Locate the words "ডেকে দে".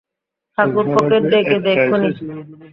1.31-1.71